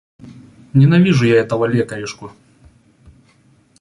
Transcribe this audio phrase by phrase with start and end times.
[0.73, 2.31] Ненавижу я этого лекаришку.